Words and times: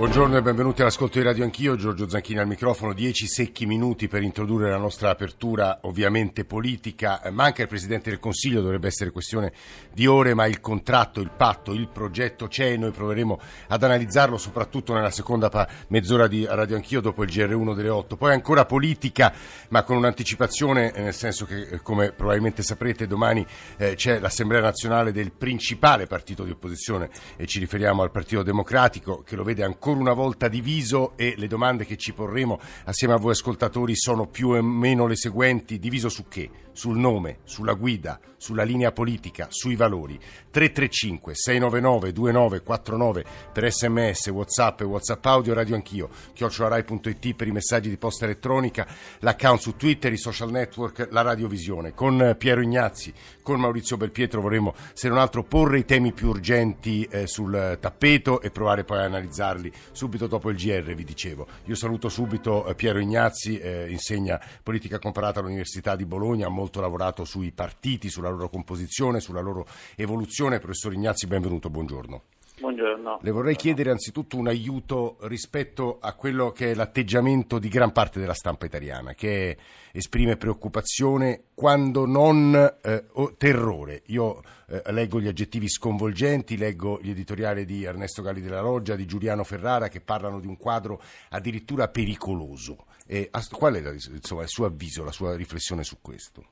Buongiorno 0.00 0.38
e 0.38 0.40
benvenuti 0.40 0.80
all'ascolto 0.80 1.18
di 1.18 1.24
Radio 1.26 1.44
Anch'io, 1.44 1.76
Giorgio 1.76 2.08
Zanchini 2.08 2.38
al 2.38 2.46
microfono, 2.46 2.94
dieci 2.94 3.26
secchi 3.26 3.66
minuti 3.66 4.08
per 4.08 4.22
introdurre 4.22 4.70
la 4.70 4.78
nostra 4.78 5.10
apertura 5.10 5.80
ovviamente 5.82 6.46
politica, 6.46 7.20
manca 7.30 7.60
il 7.60 7.68
Presidente 7.68 8.08
del 8.08 8.18
Consiglio, 8.18 8.62
dovrebbe 8.62 8.86
essere 8.86 9.10
questione 9.10 9.52
di 9.92 10.06
ore, 10.06 10.32
ma 10.32 10.46
il 10.46 10.60
contratto, 10.60 11.20
il 11.20 11.30
patto, 11.36 11.74
il 11.74 11.86
progetto 11.88 12.46
c'è 12.46 12.72
e 12.72 12.76
noi 12.78 12.92
proveremo 12.92 13.38
ad 13.68 13.82
analizzarlo 13.82 14.38
soprattutto 14.38 14.94
nella 14.94 15.10
seconda 15.10 15.68
mezz'ora 15.88 16.28
di 16.28 16.46
Radio 16.46 16.76
Anch'io 16.76 17.02
dopo 17.02 17.22
il 17.22 17.28
GR1 17.28 17.74
delle 17.74 17.90
8. 17.90 18.16
Poi 18.16 18.32
ancora 18.32 18.64
politica, 18.64 19.34
ma 19.68 19.82
con 19.82 19.98
un'anticipazione, 19.98 20.94
nel 20.96 21.12
senso 21.12 21.44
che 21.44 21.60
eh, 21.72 21.82
come 21.82 22.12
probabilmente 22.12 22.62
saprete 22.62 23.06
domani 23.06 23.46
eh, 23.76 23.96
c'è 23.96 24.18
l'Assemblea 24.18 24.62
nazionale 24.62 25.12
del 25.12 25.30
principale 25.30 26.06
partito 26.06 26.44
di 26.44 26.52
opposizione 26.52 27.10
e 27.36 27.44
ci 27.44 27.58
riferiamo 27.58 28.00
al 28.00 28.10
Partito 28.10 28.42
Democratico 28.42 29.22
che 29.26 29.36
lo 29.36 29.44
vede 29.44 29.62
ancora 29.62 29.88
ancora 29.90 30.00
una 30.00 30.12
volta 30.12 30.48
diviso 30.48 31.16
e 31.16 31.34
le 31.36 31.46
domande 31.46 31.84
che 31.84 31.96
ci 31.96 32.12
porremo 32.12 32.60
assieme 32.84 33.14
a 33.14 33.18
voi 33.18 33.32
ascoltatori 33.32 33.96
sono 33.96 34.26
più 34.26 34.50
o 34.50 34.62
meno 34.62 35.06
le 35.06 35.16
seguenti. 35.16 35.78
Diviso 35.78 36.08
su 36.08 36.28
che? 36.28 36.50
Sul 36.72 36.96
nome, 36.96 37.40
sulla 37.44 37.74
guida, 37.74 38.20
sulla 38.36 38.62
linea 38.62 38.92
politica, 38.92 39.48
sui 39.50 39.74
valori. 39.74 40.18
335 40.50 41.34
699 41.34 42.12
2949 42.12 43.24
per 43.52 43.70
sms, 43.70 44.28
whatsapp 44.28 44.80
e 44.80 44.84
whatsapp 44.84 45.26
audio, 45.26 45.52
radio 45.52 45.74
anch'io, 45.74 46.08
chiocciolarai.it 46.32 47.34
per 47.34 47.48
i 47.48 47.52
messaggi 47.52 47.88
di 47.88 47.98
posta 47.98 48.24
elettronica, 48.24 48.86
l'account 49.18 49.60
su 49.60 49.76
Twitter, 49.76 50.12
i 50.12 50.16
social 50.16 50.50
network, 50.50 51.08
la 51.10 51.22
radiovisione. 51.22 51.92
Con 51.92 52.34
Piero 52.38 52.62
Ignazzi, 52.62 53.12
con 53.42 53.60
Maurizio 53.60 53.96
Belpietro 53.96 54.40
vorremmo, 54.40 54.74
se 54.94 55.08
non 55.08 55.18
altro, 55.18 55.42
porre 55.42 55.78
i 55.78 55.84
temi 55.84 56.12
più 56.12 56.28
urgenti 56.28 57.06
eh, 57.10 57.26
sul 57.26 57.76
tappeto 57.78 58.40
e 58.40 58.50
provare 58.50 58.84
poi 58.84 58.98
a 58.98 59.04
analizzarli 59.04 59.72
subito 59.92 60.26
dopo 60.26 60.50
il 60.50 60.56
GR, 60.56 60.94
vi 60.94 61.04
dicevo. 61.04 61.46
Io 61.66 61.74
saluto 61.74 62.08
subito 62.08 62.66
eh, 62.66 62.74
Piero 62.74 62.98
Ignazzi, 62.98 63.58
eh, 63.58 63.90
insegna 63.90 64.40
politica 64.62 64.98
comparata 64.98 65.40
all'Università 65.40 65.96
di 65.96 66.04
Bologna, 66.04 66.46
ha 66.46 66.50
molto 66.50 66.80
lavorato 66.80 67.24
sui 67.24 67.52
partiti, 67.52 68.08
sulla 68.08 68.30
loro 68.30 68.48
composizione, 68.48 69.20
sulla 69.20 69.40
loro 69.40 69.66
evoluzione. 69.96 70.58
Professor 70.58 70.92
Ignazzi, 70.92 71.26
benvenuto, 71.26 71.70
buongiorno. 71.70 72.22
Buongiorno. 72.60 73.20
Le 73.22 73.30
vorrei 73.30 73.56
chiedere 73.56 73.90
anzitutto 73.90 74.36
un 74.36 74.46
aiuto 74.46 75.16
rispetto 75.22 75.96
a 75.98 76.12
quello 76.12 76.50
che 76.50 76.72
è 76.72 76.74
l'atteggiamento 76.74 77.58
di 77.58 77.68
gran 77.68 77.90
parte 77.90 78.20
della 78.20 78.34
stampa 78.34 78.66
italiana, 78.66 79.14
che 79.14 79.56
esprime 79.92 80.36
preoccupazione 80.36 81.44
quando 81.54 82.04
non 82.04 82.54
eh, 82.54 83.04
terrore. 83.38 84.02
Io 84.08 84.42
eh, 84.68 84.92
leggo 84.92 85.22
gli 85.22 85.26
aggettivi 85.26 85.70
sconvolgenti, 85.70 86.58
leggo 86.58 86.98
gli 87.00 87.08
editoriali 87.08 87.64
di 87.64 87.84
Ernesto 87.84 88.20
Galli 88.20 88.42
della 88.42 88.60
Loggia, 88.60 88.94
di 88.94 89.06
Giuliano 89.06 89.42
Ferrara 89.42 89.88
che 89.88 90.02
parlano 90.02 90.38
di 90.38 90.46
un 90.46 90.58
quadro 90.58 91.00
addirittura 91.30 91.88
pericoloso. 91.88 92.84
E, 93.06 93.30
qual 93.52 93.76
è 93.76 93.80
la, 93.80 93.90
insomma, 93.90 94.42
il 94.42 94.48
suo 94.48 94.66
avviso, 94.66 95.02
la 95.02 95.12
sua 95.12 95.34
riflessione 95.34 95.82
su 95.82 95.96
questo? 96.02 96.44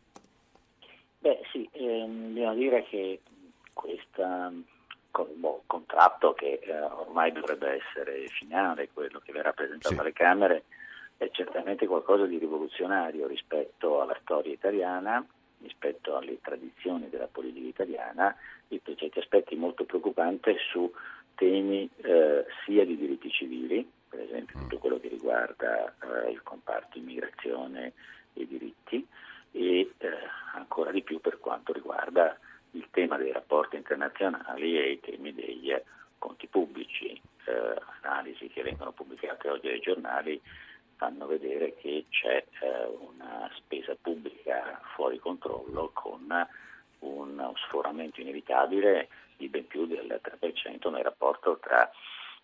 Beh 1.18 1.40
sì, 1.52 1.68
ehm, 1.72 2.32
bisogna 2.32 2.54
dire 2.54 2.84
che 2.84 3.20
questa 3.74 4.50
boh, 5.24 5.62
contratto 5.66 6.32
che 6.32 6.60
eh, 6.62 6.80
ormai 6.80 7.32
dovrebbe 7.32 7.80
essere 7.80 8.26
finale, 8.28 8.90
quello 8.92 9.20
che 9.20 9.32
verrà 9.32 9.52
presentato 9.52 9.94
sì. 9.94 10.00
alle 10.00 10.12
Camere, 10.12 10.64
è 11.16 11.28
certamente 11.30 11.86
qualcosa 11.86 12.26
di 12.26 12.38
rivoluzionario 12.38 13.26
rispetto 13.26 14.00
alla 14.00 14.16
storia 14.22 14.52
italiana, 14.52 15.24
rispetto 15.60 16.16
alle 16.16 16.40
tradizioni 16.40 17.08
della 17.08 17.26
politica 17.26 17.66
italiana 17.66 18.36
e 18.68 18.80
per 18.82 18.94
certi 18.94 19.18
aspetti 19.18 19.56
molto 19.56 19.84
preoccupante 19.84 20.56
su 20.70 20.90
temi 21.34 21.88
eh, 22.02 22.46
sia 22.64 22.84
di 22.84 22.96
diritti 22.96 23.30
civili, 23.30 23.88
per 24.08 24.20
esempio 24.20 24.58
tutto 24.60 24.78
quello 24.78 25.00
che 25.00 25.08
riguarda 25.08 25.92
eh, 26.02 26.30
il 26.30 26.42
comparto 26.42 26.98
immigrazione 26.98 27.92
e 28.34 28.46
diritti, 28.46 29.06
e 29.52 29.92
eh, 29.98 30.08
ancora 30.54 30.90
di 30.90 31.02
più 31.02 31.20
per 31.20 31.38
quanto 31.40 31.72
riguarda 31.72 32.38
il 32.72 32.88
tema 32.90 33.16
dei 33.16 33.32
rapporti 33.32 33.76
internazionali 33.76 34.78
e 34.78 34.90
i 34.92 35.00
temi 35.00 35.34
dei 35.34 35.74
conti 36.18 36.46
pubblici. 36.46 37.20
Eh, 37.44 37.80
analisi 38.02 38.48
che 38.48 38.62
vengono 38.62 38.92
pubblicate 38.92 39.48
oggi 39.48 39.68
dai 39.68 39.80
giornali 39.80 40.40
fanno 40.96 41.26
vedere 41.26 41.74
che 41.76 42.06
c'è 42.10 42.44
eh, 42.60 42.84
una 42.98 43.50
spesa 43.56 43.96
pubblica 44.00 44.80
fuori 44.94 45.18
controllo 45.18 45.90
con 45.94 46.46
un 47.00 47.52
sforamento 47.66 48.20
inevitabile 48.20 49.08
di 49.36 49.48
ben 49.48 49.66
più 49.66 49.86
del 49.86 50.20
3% 50.20 50.90
nel 50.90 51.04
rapporto 51.04 51.58
tra 51.58 51.88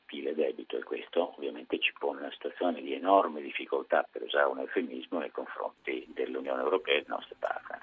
PIL 0.06 0.28
e 0.28 0.34
debito 0.34 0.76
e 0.76 0.84
questo 0.84 1.34
ovviamente 1.36 1.80
ci 1.80 1.92
pone 1.98 2.20
una 2.20 2.30
situazione 2.30 2.80
di 2.80 2.94
enorme 2.94 3.42
difficoltà, 3.42 4.06
per 4.08 4.22
usare 4.22 4.46
un 4.46 4.60
eufemismo, 4.60 5.18
nei 5.18 5.32
confronti 5.32 6.06
dell'Unione 6.14 6.62
Europea 6.62 6.94
e 6.94 6.98
dei 6.98 7.08
nostri 7.08 7.34
partner 7.38 7.80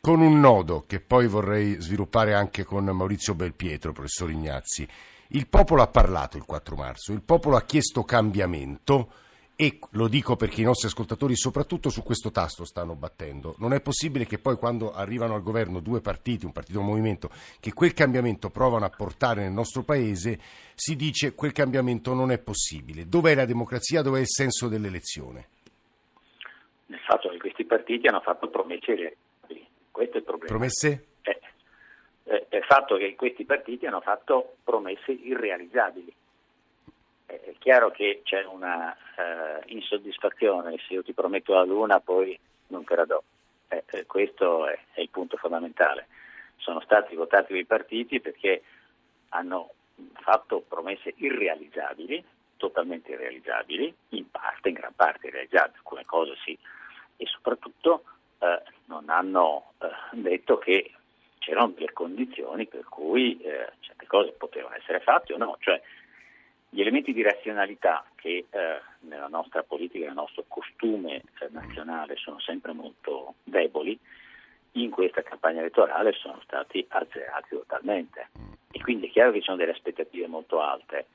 con 0.00 0.20
un 0.20 0.40
nodo 0.40 0.84
che 0.86 1.00
poi 1.00 1.26
vorrei 1.26 1.78
sviluppare 1.80 2.34
anche 2.34 2.64
con 2.64 2.84
Maurizio 2.84 3.34
Belpietro, 3.34 3.92
professor 3.92 4.30
Ignazzi. 4.30 4.88
Il 5.28 5.46
popolo 5.46 5.82
ha 5.82 5.88
parlato 5.88 6.36
il 6.36 6.44
4 6.44 6.74
marzo, 6.74 7.12
il 7.12 7.22
popolo 7.22 7.56
ha 7.56 7.62
chiesto 7.62 8.02
cambiamento 8.02 9.12
e 9.54 9.78
lo 9.90 10.08
dico 10.08 10.36
perché 10.36 10.62
i 10.62 10.64
nostri 10.64 10.88
ascoltatori 10.88 11.36
soprattutto 11.36 11.90
su 11.90 12.02
questo 12.02 12.30
tasto 12.30 12.64
stanno 12.64 12.94
battendo. 12.94 13.56
Non 13.58 13.74
è 13.74 13.82
possibile 13.82 14.24
che 14.24 14.38
poi 14.38 14.56
quando 14.56 14.90
arrivano 14.90 15.34
al 15.34 15.42
governo 15.42 15.80
due 15.80 16.00
partiti, 16.00 16.46
un 16.46 16.52
partito 16.52 16.78
e 16.78 16.80
un 16.80 16.88
movimento, 16.88 17.30
che 17.60 17.74
quel 17.74 17.92
cambiamento 17.92 18.48
provano 18.48 18.86
a 18.86 18.90
portare 18.90 19.42
nel 19.42 19.52
nostro 19.52 19.82
paese, 19.82 20.40
si 20.74 20.96
dice 20.96 21.34
quel 21.34 21.52
cambiamento 21.52 22.14
non 22.14 22.30
è 22.30 22.38
possibile. 22.38 23.06
Dov'è 23.06 23.34
la 23.34 23.44
democrazia, 23.44 24.00
dov'è 24.00 24.20
il 24.20 24.28
senso 24.28 24.66
dell'elezione? 24.66 25.48
Nel 26.86 27.00
fatto 27.06 27.28
che 27.28 27.36
questi 27.36 27.66
partiti 27.66 28.08
hanno 28.08 28.22
fatto 28.22 28.48
promesse 28.48 29.18
questo 30.00 30.16
è 30.16 30.20
il 30.20 30.24
problema. 30.24 30.52
Promesse? 30.52 31.06
È, 31.20 31.38
è, 32.24 32.46
è 32.48 32.56
il 32.56 32.64
fatto 32.64 32.96
che 32.96 33.14
questi 33.16 33.44
partiti 33.44 33.84
hanno 33.84 34.00
fatto 34.00 34.56
promesse 34.64 35.12
irrealizzabili. 35.12 36.14
È 37.26 37.54
chiaro 37.58 37.90
che 37.90 38.22
c'è 38.24 38.44
una 38.44 38.96
uh, 39.16 39.62
insoddisfazione, 39.66 40.78
se 40.78 40.94
io 40.94 41.02
ti 41.02 41.12
prometto 41.12 41.52
la 41.52 41.64
luna 41.64 42.00
poi 42.00 42.38
non 42.68 42.84
te 42.84 42.94
la 42.96 43.04
do. 43.04 43.22
Eh, 43.68 43.84
eh, 43.90 44.06
questo 44.06 44.66
è, 44.66 44.78
è, 44.92 45.00
il 45.00 45.10
punto 45.10 45.36
fondamentale. 45.36 46.06
Sono 46.56 46.80
stati 46.80 47.14
votati 47.14 47.48
quei 47.48 47.66
partiti 47.66 48.20
perché 48.20 48.62
hanno 49.28 49.72
fatto 50.14 50.64
promesse 50.66 51.12
irrealizzabili, 51.16 52.24
totalmente 52.56 53.12
irrealizzabili, 53.12 53.94
in 54.08 54.30
parte, 54.30 54.70
in 54.70 54.74
gran 54.74 54.94
parte 54.94 55.26
irrealizzabili, 55.26 55.76
alcune 55.76 56.04
cose 56.06 56.34
sì, 56.42 56.58
e 57.16 57.26
soprattutto 57.26 58.04
eh, 58.38 58.62
non 58.90 59.08
hanno 59.08 59.72
eh, 59.78 59.88
detto 60.18 60.58
che 60.58 60.90
c'erano 61.38 61.68
delle 61.68 61.92
condizioni 61.92 62.66
per 62.66 62.84
cui 62.84 63.40
eh, 63.40 63.72
certe 63.78 64.06
cose 64.06 64.32
potevano 64.32 64.74
essere 64.74 65.00
fatte 65.00 65.32
o 65.32 65.38
no, 65.38 65.56
cioè 65.60 65.80
gli 66.68 66.80
elementi 66.80 67.12
di 67.12 67.22
razionalità 67.22 68.04
che 68.16 68.46
eh, 68.50 68.80
nella 69.00 69.28
nostra 69.28 69.62
politica, 69.62 70.06
nel 70.06 70.14
nostro 70.14 70.44
costume 70.46 71.22
eh, 71.40 71.48
nazionale 71.50 72.16
sono 72.16 72.38
sempre 72.40 72.72
molto 72.72 73.34
deboli, 73.44 73.98
in 74.72 74.90
questa 74.90 75.22
campagna 75.22 75.60
elettorale 75.60 76.12
sono 76.12 76.40
stati 76.42 76.84
azzerati 76.88 77.48
totalmente. 77.50 78.28
E 78.70 78.80
quindi 78.80 79.08
è 79.08 79.10
chiaro 79.10 79.32
che 79.32 79.38
ci 79.38 79.44
sono 79.44 79.56
delle 79.56 79.72
aspettative 79.72 80.26
molto 80.26 80.60
alte, 80.60 81.06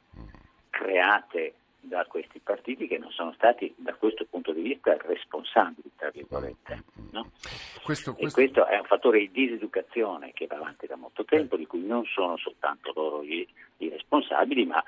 create 0.69 1.53
da 1.88 2.06
questi 2.06 2.40
partiti 2.40 2.88
che 2.88 2.97
non 2.97 3.12
sono 3.12 3.34
stati 3.34 3.73
da 3.78 3.94
questo 3.94 4.25
punto 4.25 4.51
di 4.51 4.62
vista 4.62 4.96
responsabili, 4.97 5.91
tra 5.96 6.09
virgolette. 6.09 6.84
No? 7.12 7.31
Questo, 7.84 8.13
questo... 8.13 8.41
E 8.41 8.46
questo 8.46 8.66
è 8.68 8.78
un 8.78 8.85
fattore 8.85 9.19
di 9.19 9.31
diseducazione 9.31 10.31
che 10.33 10.48
va 10.48 10.56
avanti 10.56 10.88
da 10.88 10.95
molto 10.95 11.24
tempo, 11.25 11.56
di 11.56 11.68
cui 11.68 11.86
non 11.86 12.04
sono 12.06 12.38
soltanto 12.38 12.92
loro 12.95 13.24
i, 13.24 13.48
i 13.77 13.89
responsabili, 13.89 14.65
ma 14.65 14.83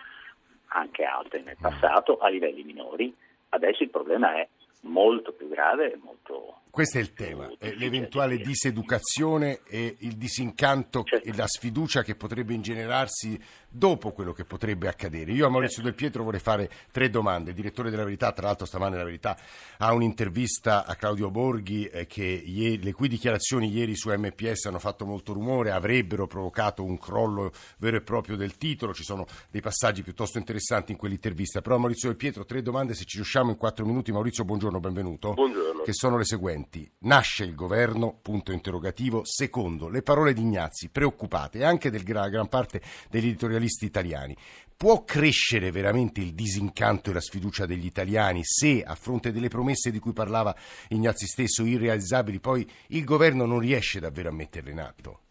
anche 0.70 1.04
altri 1.04 1.44
nel 1.44 1.58
passato 1.60 2.18
a 2.18 2.28
livelli 2.30 2.64
minori. 2.64 3.16
Adesso 3.50 3.84
il 3.84 3.90
problema 3.90 4.36
è 4.36 4.48
molto 4.82 5.34
più 5.34 5.48
grave 5.48 5.94
e 5.94 5.98
molto 5.98 6.62
questo 6.78 7.00
è 7.00 7.02
il 7.02 7.14
tema, 7.14 7.50
l'eventuale 7.76 8.38
diseducazione 8.38 9.62
e 9.68 9.96
il 10.02 10.16
disincanto 10.16 11.02
certo. 11.06 11.28
e 11.28 11.36
la 11.36 11.48
sfiducia 11.48 12.04
che 12.04 12.14
potrebbe 12.14 12.54
ingenerarsi 12.54 13.40
dopo 13.68 14.12
quello 14.12 14.32
che 14.32 14.46
potrebbe 14.46 14.88
accadere. 14.88 15.32
Io 15.32 15.48
a 15.48 15.50
Maurizio 15.50 15.82
certo. 15.82 15.90
Del 15.90 16.00
Pietro 16.00 16.24
vorrei 16.24 16.40
fare 16.40 16.70
tre 16.92 17.10
domande. 17.10 17.50
Il 17.50 17.56
direttore 17.56 17.90
della 17.90 18.04
Verità, 18.04 18.32
tra 18.32 18.46
l'altro 18.46 18.68
stamane 18.68 18.96
la 18.96 19.04
Verità, 19.04 19.36
ha 19.80 19.92
un'intervista 19.92 20.86
a 20.86 20.96
Claudio 20.96 21.32
Borghi 21.32 21.86
eh, 21.86 22.06
che 22.06 22.24
ieri, 22.24 22.84
le 22.84 22.94
cui 22.94 23.08
dichiarazioni 23.08 23.72
ieri 23.72 23.96
su 23.96 24.12
MPS 24.12 24.66
hanno 24.66 24.78
fatto 24.78 25.04
molto 25.06 25.34
rumore, 25.34 25.72
avrebbero 25.72 26.28
provocato 26.28 26.84
un 26.84 27.00
crollo 27.00 27.52
vero 27.78 27.98
e 27.98 28.02
proprio 28.02 28.36
del 28.36 28.56
titolo. 28.58 28.94
Ci 28.94 29.04
sono 29.04 29.26
dei 29.50 29.62
passaggi 29.62 30.04
piuttosto 30.04 30.38
interessanti 30.38 30.92
in 30.92 30.98
quell'intervista. 31.00 31.62
Però 31.62 31.80
Maurizio 31.80 32.10
Del 32.10 32.18
Pietro, 32.18 32.46
tre 32.46 32.62
domande 32.62 32.94
se 32.94 33.06
ci 33.06 33.16
riusciamo 33.16 33.50
in 33.50 33.58
quattro 33.58 33.84
minuti. 33.84 34.12
Maurizio, 34.12 34.44
buongiorno, 34.44 34.67
benvenuto. 34.80 35.34
Buongiorno. 35.34 35.82
Che 35.84 35.94
sono 35.94 36.18
le 36.18 36.26
seguenti. 36.26 36.90
Nasce 37.00 37.44
il 37.44 37.56
governo? 37.56 38.20
Punto 38.22 38.52
interrogativo. 38.52 39.22
Secondo 39.24 39.90
le 39.90 40.02
parole 40.02 40.34
di 40.34 40.42
Ignazzi, 40.42 40.90
preoccupate 40.90 41.64
anche 41.64 41.90
della 41.90 42.30
gran 42.30 42.48
parte 42.48 42.82
degli 43.10 43.28
editorialisti 43.28 43.86
italiani. 43.86 44.36
Può 44.76 45.04
crescere 45.04 45.72
veramente 45.72 46.22
il 46.22 46.34
disincanto 46.34 47.10
e 47.10 47.14
la 47.14 47.22
sfiducia 47.22 47.66
degli 47.66 47.86
italiani 47.86 48.42
se, 48.44 48.84
a 48.84 48.94
fronte 48.94 49.32
delle 49.32 49.48
promesse 49.48 49.90
di 49.90 50.00
cui 50.00 50.14
parlava 50.14 50.56
Ignazzi 50.90 51.26
stesso, 51.26 51.66
irrealizzabili, 51.66 52.40
poi 52.40 52.70
il 52.90 53.04
governo 53.04 53.46
non 53.46 53.60
riesce 53.60 54.00
davvero 54.00 54.30
a 54.30 54.34
metterle 54.34 54.72
in 54.72 54.80
atto? 54.80 55.22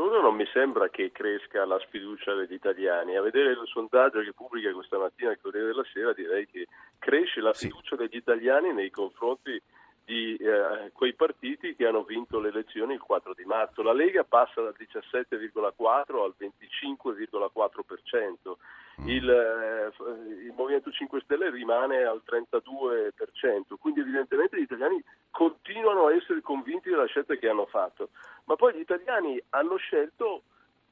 Ora 0.00 0.20
non 0.20 0.34
mi 0.34 0.46
sembra 0.52 0.88
che 0.88 1.12
cresca 1.12 1.64
la 1.64 1.78
sfiducia 1.80 2.34
degli 2.34 2.54
italiani. 2.54 3.16
A 3.16 3.22
vedere 3.22 3.52
il 3.52 3.62
sondaggio 3.64 4.20
che 4.20 4.32
pubblica 4.32 4.72
questa 4.72 4.98
mattina 4.98 5.30
il 5.30 5.38
Corriere 5.40 5.66
della 5.66 5.84
Sera 5.92 6.12
direi 6.12 6.46
che 6.46 6.66
cresce 6.98 7.40
la 7.40 7.52
fiducia 7.52 7.96
sì. 7.96 7.96
degli 7.96 8.16
italiani 8.16 8.72
nei 8.72 8.90
confronti 8.90 9.60
di 10.04 10.36
eh, 10.36 10.90
quei 10.92 11.14
partiti 11.14 11.76
che 11.76 11.86
hanno 11.86 12.02
vinto 12.02 12.40
le 12.40 12.48
elezioni 12.48 12.94
il 12.94 13.00
4 13.00 13.34
di 13.34 13.44
marzo. 13.44 13.82
La 13.82 13.92
Lega 13.92 14.24
passa 14.24 14.60
dal 14.60 14.74
17,4 14.76 16.22
al 16.22 16.34
25,4%, 16.38 18.48
mm. 18.48 18.52
Il, 19.06 19.28
eh, 19.28 20.44
il 20.44 20.52
Movimento 20.54 20.90
5 20.90 21.20
Stelle 21.22 21.50
rimane 21.50 22.04
al 22.04 22.22
32%, 22.24 23.76
quindi 23.78 24.00
evidentemente 24.00 24.58
gli 24.58 24.62
italiani 24.62 25.02
continuano 25.30 26.06
a 26.06 26.14
essere 26.14 26.40
convinti 26.40 26.88
della 26.90 27.06
scelta 27.06 27.34
che 27.34 27.48
hanno 27.48 27.66
fatto, 27.66 28.10
ma 28.44 28.56
poi 28.56 28.74
gli 28.74 28.80
italiani 28.80 29.42
hanno 29.50 29.76
scelto 29.76 30.42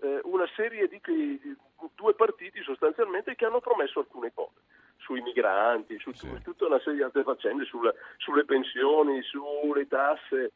eh, 0.00 0.20
una 0.24 0.46
serie 0.56 0.88
di, 0.88 1.00
di 1.04 1.56
due 1.94 2.14
partiti 2.14 2.62
sostanzialmente 2.62 3.34
che 3.34 3.44
hanno 3.44 3.60
promesso 3.60 4.00
alcune 4.00 4.32
cose. 4.34 4.58
Sui 5.00 5.22
migranti, 5.22 5.98
su 5.98 6.12
sì. 6.12 6.28
tutta 6.42 6.66
una 6.66 6.78
serie 6.78 6.96
di 6.96 7.02
altre 7.02 7.22
faccende, 7.22 7.64
sulle, 7.64 7.94
sulle 8.18 8.44
pensioni, 8.44 9.22
sulle 9.22 9.88
tasse, 9.88 10.52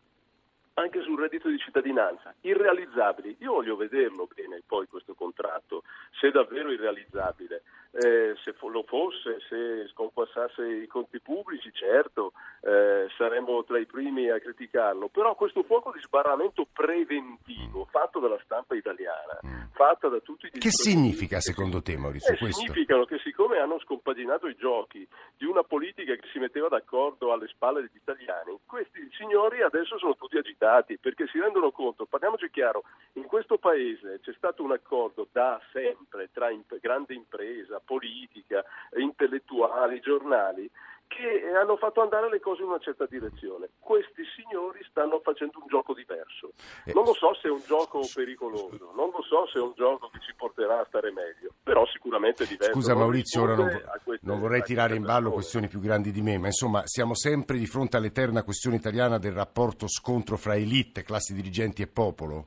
anche 0.75 1.03
sul 1.03 1.21
reddito 1.21 1.49
di 1.49 1.59
cittadinanza, 1.59 2.35
irrealizzabili. 2.41 3.37
Io 3.41 3.53
voglio 3.53 3.77
vederlo 3.77 4.29
bene 4.35 4.63
poi 4.67 4.87
questo 4.87 5.15
contratto, 5.15 5.85
se 6.19 6.29
è 6.29 6.31
davvero 6.31 6.71
irrealizzabile. 6.71 7.63
Eh, 7.95 8.35
se 8.43 8.57
lo 8.61 8.83
fosse, 8.83 9.39
se 9.49 9.87
sconquassasse 9.93 10.67
i 10.67 10.89
conti 10.89 11.21
pubblici, 11.21 11.71
certo, 11.73 12.33
eh, 12.63 13.07
saremmo 13.17 13.63
tra 13.63 13.79
i 13.79 13.87
primi 13.87 14.29
a 14.31 14.41
criticarlo, 14.41 15.07
però 15.07 15.37
questo 15.37 15.63
fuoco 15.63 15.93
di 15.93 16.01
sbarramento 16.01 16.67
preventivo 16.73 17.87
fatto 17.89 18.19
dalla 18.19 18.41
stampa 18.43 18.75
italiana, 18.75 19.39
mm. 19.47 19.75
fatto 19.75 20.09
da 20.09 20.19
tutti 20.19 20.49
gli... 20.51 20.59
Che 20.59 20.73
significa 20.73 21.39
secondo 21.39 21.83
te 21.83 21.97
Maurizio? 21.97 22.35
Eh, 22.35 22.53
significano 22.53 23.05
che 23.05 23.19
siccome 23.19 23.59
hanno 23.59 23.79
scompaginato 23.79 24.49
i 24.49 24.57
giochi 24.57 25.07
di 25.37 25.45
una 25.45 25.63
politica 25.63 26.17
che 26.17 26.27
si 26.33 26.41
metteva 26.41 26.67
d'accordo 26.67 27.33
alle 27.33 27.47
spalle 27.47 27.83
degli 27.83 28.01
italiani, 28.03 28.59
questi 28.67 29.09
signori 29.17 29.63
adesso 29.63 29.99
sono 29.99 30.17
tutti 30.17 30.37
agitati 30.37 30.64
perché 30.99 31.27
si 31.27 31.39
rendono 31.39 31.71
conto, 31.71 32.07
parliamoci 32.07 32.51
chiaro, 32.51 32.85
in 33.15 33.25
questo 33.25 33.59
paese 33.59 34.21
c'è 34.21 34.33
stato 34.37 34.63
un 34.63 34.73
accordo 34.73 35.29
da 35.31 35.61
sempre 35.73 36.31
tra 36.33 36.51
imp- 36.51 36.79
grande 36.81 37.15
impresa, 37.15 37.81
politica, 37.85 38.65
intellettuali, 38.97 40.01
giornali, 40.01 40.71
che 41.07 41.53
hanno 41.55 41.77
fatto 41.77 42.01
andare 42.01 42.29
le 42.29 42.41
cose 42.41 42.63
in 42.63 42.69
una 42.69 42.79
certa 42.79 43.07
direzione. 43.07 43.69
Questi 43.79 44.23
signori 44.37 44.85
stanno 44.89 45.21
facendo 45.21 45.59
un 45.61 45.67
gioco 45.69 45.95
diverso. 45.95 46.53
Eh, 46.85 46.93
non 46.93 47.05
lo 47.05 47.15
so 47.15 47.35
se 47.35 47.49
è 47.49 47.51
un 47.51 47.63
gioco 47.67 48.01
pericoloso, 48.13 48.93
non 48.95 49.11
lo 49.11 49.23
so 49.23 49.47
se 49.47 49.59
è 49.59 49.63
un 49.63 49.73
gioco 49.75 50.09
che 50.09 50.19
ci 50.21 50.35
porterà 50.37 50.81
a 50.81 50.87
stare 50.87 51.13
meglio, 51.13 51.55
però 51.63 51.87
sicuramente 51.87 52.47
diverso. 52.47 52.73
Scusa 52.75 52.95
Maurizio, 52.95 53.43
ora 53.43 53.55
non, 53.55 53.83
queste, 54.05 54.27
non 54.27 54.41
vorrei 54.41 54.63
tirare 54.63 54.97
in 54.97 55.03
ballo 55.03 55.31
questioni 55.31 55.69
più 55.69 55.81
grandi 55.81 56.11
di 56.11 56.23
me, 56.23 56.39
ma 56.39 56.47
insomma 56.47 56.83
siamo 56.85 57.15
sempre 57.15 57.59
di 57.59 57.67
fronte 57.67 57.97
all'eterna 57.97 58.43
questione 58.43 58.77
italiana 58.77 59.19
del 59.19 59.33
rapporto 59.33 59.87
scontro 59.89 60.37
fra 60.37 60.57
elite, 60.57 61.03
classi 61.03 61.35
dirigenti 61.35 61.83
e 61.83 61.87
popolo. 61.87 62.47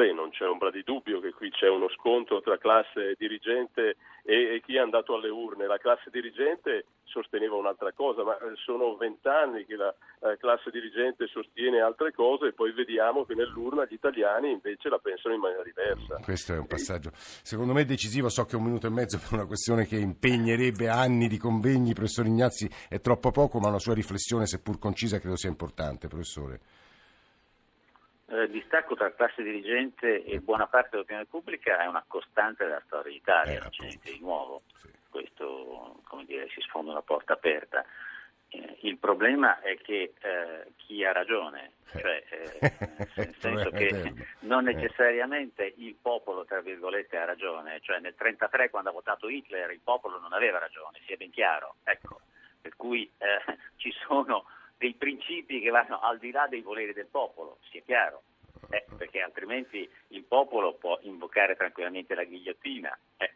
Beh, 0.00 0.14
non 0.14 0.30
c'è 0.30 0.48
ombra 0.48 0.70
di 0.70 0.82
dubbio 0.82 1.20
che 1.20 1.34
qui 1.34 1.50
c'è 1.50 1.68
uno 1.68 1.90
scontro 1.90 2.40
tra 2.40 2.56
classe 2.56 3.16
dirigente 3.18 3.96
e, 4.22 4.54
e 4.54 4.62
chi 4.64 4.76
è 4.76 4.78
andato 4.78 5.14
alle 5.14 5.28
urne. 5.28 5.66
La 5.66 5.76
classe 5.76 6.08
dirigente 6.08 6.86
sosteneva 7.04 7.56
un'altra 7.56 7.92
cosa, 7.92 8.24
ma 8.24 8.34
eh, 8.38 8.56
sono 8.64 8.96
vent'anni 8.96 9.66
che 9.66 9.76
la 9.76 9.94
eh, 10.20 10.38
classe 10.38 10.70
dirigente 10.70 11.26
sostiene 11.26 11.82
altre 11.82 12.14
cose 12.14 12.46
e 12.46 12.52
poi 12.54 12.72
vediamo 12.72 13.26
che 13.26 13.34
nell'urna 13.34 13.84
gli 13.84 13.92
italiani 13.92 14.50
invece 14.52 14.88
la 14.88 14.96
pensano 14.96 15.34
in 15.34 15.40
maniera 15.42 15.64
diversa. 15.64 16.18
Questo 16.24 16.54
è 16.54 16.56
un 16.56 16.66
passaggio 16.66 17.10
secondo 17.12 17.74
me 17.74 17.84
decisivo, 17.84 18.30
so 18.30 18.46
che 18.46 18.56
un 18.56 18.64
minuto 18.64 18.86
e 18.86 18.90
mezzo 18.90 19.18
per 19.20 19.34
una 19.34 19.46
questione 19.46 19.84
che 19.84 19.96
impegnerebbe 19.96 20.88
anni 20.88 21.28
di 21.28 21.36
convegni, 21.36 21.92
professor 21.92 22.24
Ignazzi 22.24 22.66
è 22.88 23.02
troppo 23.02 23.32
poco, 23.32 23.58
ma 23.58 23.68
una 23.68 23.78
sua 23.78 23.92
riflessione 23.92 24.46
seppur 24.46 24.78
concisa 24.78 25.18
credo 25.18 25.36
sia 25.36 25.50
importante, 25.50 26.08
professore 26.08 26.79
eh, 28.30 28.48
distacco 28.48 28.94
tra 28.94 29.12
classe 29.12 29.42
dirigente 29.42 30.22
e 30.22 30.40
buona 30.40 30.66
parte 30.66 30.90
dell'opinione 30.92 31.26
pubblica 31.26 31.82
è 31.82 31.86
una 31.86 32.04
costante 32.06 32.64
della 32.64 32.82
storia 32.86 33.12
d'Italia, 33.12 33.56
eh, 33.56 33.60
non 33.60 33.70
c'è 33.70 33.82
niente 33.84 34.12
di 34.12 34.20
nuovo. 34.20 34.62
Sì. 34.76 34.88
Questo, 35.10 36.00
come 36.04 36.24
dire, 36.24 36.48
si 36.50 36.60
sfonda 36.60 36.92
una 36.92 37.02
porta 37.02 37.32
aperta. 37.32 37.84
Eh, 38.48 38.78
il 38.82 38.98
problema 38.98 39.60
è 39.60 39.76
che 39.78 40.14
eh, 40.20 40.72
chi 40.76 41.04
ha 41.04 41.10
ragione, 41.10 41.72
eh. 41.92 41.98
cioè, 41.98 42.24
eh, 42.30 43.08
nel 43.16 43.34
senso 43.38 43.70
che 43.70 44.14
non 44.40 44.64
necessariamente 44.64 45.74
il 45.78 45.96
popolo, 46.00 46.44
tra 46.44 46.60
virgolette, 46.60 47.16
ha 47.16 47.24
ragione, 47.24 47.80
cioè 47.80 47.98
nel 47.98 48.14
1933 48.16 48.70
quando 48.70 48.90
ha 48.90 48.92
votato 48.92 49.28
Hitler 49.28 49.72
il 49.72 49.80
popolo 49.82 50.20
non 50.20 50.32
aveva 50.32 50.58
ragione, 50.58 51.00
sia 51.04 51.16
ben 51.16 51.30
chiaro, 51.30 51.76
ecco, 51.82 52.20
per 52.60 52.76
cui 52.76 53.10
ci 53.76 53.92
sono 54.06 54.44
dei 54.80 54.94
principi 54.94 55.60
che 55.60 55.68
vanno 55.68 56.00
al 56.00 56.18
di 56.18 56.30
là 56.30 56.46
dei 56.46 56.62
voleri 56.62 56.94
del 56.94 57.08
popolo, 57.10 57.58
sia 57.68 57.82
chiaro, 57.84 58.22
eh, 58.70 58.86
perché 58.96 59.20
altrimenti 59.20 59.86
il 60.08 60.22
popolo 60.22 60.72
può 60.72 60.98
invocare 61.02 61.54
tranquillamente 61.54 62.14
la 62.14 62.24
ghigliottina. 62.24 62.98
Eh. 63.18 63.30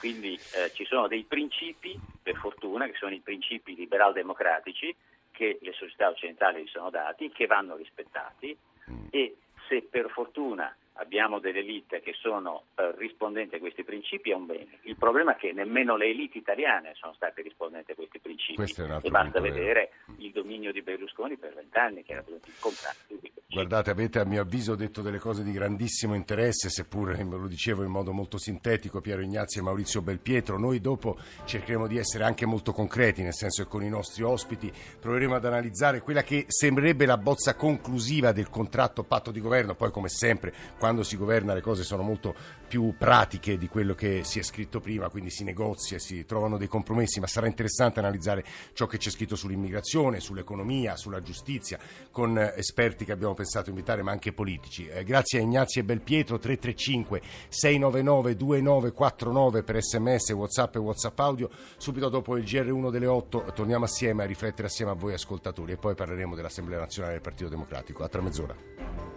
Quindi 0.00 0.34
eh, 0.34 0.72
ci 0.72 0.84
sono 0.84 1.06
dei 1.06 1.22
principi, 1.22 1.96
per 2.20 2.34
fortuna, 2.34 2.86
che 2.86 2.94
sono 2.94 3.14
i 3.14 3.20
principi 3.20 3.76
liberal-democratici 3.76 4.92
che 5.30 5.58
le 5.62 5.72
società 5.72 6.08
occidentali 6.08 6.64
gli 6.64 6.68
sono 6.68 6.90
dati, 6.90 7.30
che 7.30 7.46
vanno 7.46 7.76
rispettati 7.76 8.58
mm. 8.90 9.06
e 9.10 9.36
se 9.68 9.82
per 9.82 10.10
fortuna 10.10 10.76
abbiamo 10.94 11.38
delle 11.38 11.60
elite 11.60 12.00
che 12.00 12.12
sono 12.20 12.64
eh, 12.74 12.94
rispondenti 12.96 13.56
a 13.56 13.58
questi 13.58 13.84
principi 13.84 14.30
è 14.30 14.34
un 14.34 14.46
bene. 14.46 14.78
Il 14.82 14.96
problema 14.96 15.34
è 15.34 15.36
che 15.36 15.52
nemmeno 15.52 15.96
le 15.96 16.06
elite 16.06 16.38
italiane 16.38 16.92
sono 16.94 17.14
state 17.14 17.42
rispondenti 17.42 17.92
a 17.92 17.94
questi 17.94 18.18
principi 18.18 18.62
e 18.62 19.10
basta 19.10 19.40
vedere 19.40 19.90
il 20.18 20.30
dominio 20.32 20.72
di 20.72 20.82
Berlusconi 20.82 21.36
per 21.36 21.54
vent'anni 21.54 22.02
che 22.02 22.12
era 22.12 22.22
venuto 22.22 22.48
in 22.48 22.54
contrasto. 22.60 23.14
Guardate, 23.52 23.90
avete 23.90 24.18
a 24.18 24.24
mio 24.24 24.40
avviso 24.40 24.74
detto 24.74 25.02
delle 25.02 25.18
cose 25.18 25.42
di 25.42 25.52
grandissimo 25.52 26.14
interesse, 26.14 26.70
seppur 26.70 27.10
eh, 27.10 27.22
lo 27.22 27.46
dicevo 27.46 27.82
in 27.82 27.90
modo 27.90 28.12
molto 28.12 28.38
sintetico 28.38 29.02
Piero 29.02 29.20
Ignazio 29.20 29.60
e 29.60 29.64
Maurizio 29.64 30.00
Belpietro. 30.00 30.58
Noi 30.58 30.80
dopo 30.80 31.18
cercheremo 31.44 31.86
di 31.86 31.98
essere 31.98 32.24
anche 32.24 32.46
molto 32.46 32.72
concreti, 32.72 33.22
nel 33.22 33.34
senso 33.34 33.62
che 33.62 33.68
con 33.68 33.82
i 33.82 33.90
nostri 33.90 34.22
ospiti 34.22 34.72
proveremo 34.98 35.34
ad 35.34 35.44
analizzare 35.44 36.00
quella 36.00 36.22
che 36.22 36.46
sembrerebbe 36.48 37.04
la 37.04 37.18
bozza 37.18 37.54
conclusiva 37.54 38.32
del 38.32 38.48
contratto 38.48 39.04
patto 39.04 39.30
di 39.30 39.40
governo, 39.40 39.74
poi 39.74 39.90
come 39.90 40.08
sempre 40.08 40.54
quando 40.82 41.04
si 41.04 41.16
governa 41.16 41.54
le 41.54 41.60
cose 41.60 41.84
sono 41.84 42.02
molto 42.02 42.34
più 42.66 42.96
pratiche 42.98 43.56
di 43.56 43.68
quello 43.68 43.94
che 43.94 44.24
si 44.24 44.40
è 44.40 44.42
scritto 44.42 44.80
prima, 44.80 45.10
quindi 45.10 45.30
si 45.30 45.44
negozia, 45.44 46.00
si 46.00 46.24
trovano 46.24 46.58
dei 46.58 46.66
compromessi, 46.66 47.20
ma 47.20 47.28
sarà 47.28 47.46
interessante 47.46 48.00
analizzare 48.00 48.44
ciò 48.72 48.88
che 48.88 48.98
c'è 48.98 49.10
scritto 49.10 49.36
sull'immigrazione, 49.36 50.18
sull'economia, 50.18 50.96
sulla 50.96 51.22
giustizia, 51.22 51.78
con 52.10 52.36
eh, 52.36 52.54
esperti 52.56 53.04
che 53.04 53.12
abbiamo 53.12 53.32
pensato 53.32 53.70
invitare, 53.70 54.02
ma 54.02 54.10
anche 54.10 54.32
politici. 54.32 54.88
Eh, 54.88 55.04
grazie 55.04 55.38
a 55.38 55.42
Ignazio 55.42 55.82
e 55.82 55.84
Belpietro, 55.84 56.40
335 56.40 57.22
699 57.48 58.34
2949 58.34 59.62
per 59.62 59.80
sms, 59.80 60.30
whatsapp 60.30 60.74
e 60.74 60.78
whatsapp 60.80 61.18
audio. 61.20 61.48
Subito 61.76 62.08
dopo 62.08 62.36
il 62.36 62.42
GR1 62.42 62.90
delle 62.90 63.06
8 63.06 63.52
torniamo 63.54 63.84
assieme 63.84 64.24
a 64.24 64.26
riflettere 64.26 64.66
assieme 64.66 64.90
a 64.90 64.94
voi 64.94 65.12
ascoltatori 65.12 65.70
e 65.70 65.76
poi 65.76 65.94
parleremo 65.94 66.34
dell'Assemblea 66.34 66.80
nazionale 66.80 67.12
del 67.12 67.22
Partito 67.22 67.48
Democratico. 67.48 68.02
A 68.02 68.08
tra 68.08 68.20
mezz'ora. 68.20 69.11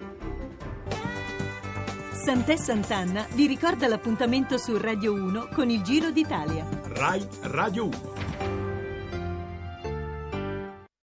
Sant'è 2.26 2.56
Sant'Anna 2.56 3.28
vi 3.34 3.46
ricorda 3.46 3.88
l'appuntamento 3.88 4.58
su 4.58 4.76
Radio 4.78 5.14
1 5.14 5.50
con 5.54 5.70
il 5.70 5.84
Giro 5.84 6.10
d'Italia. 6.10 6.68
Rai 6.96 7.24
Radio 7.42 7.86
1. 7.86 8.25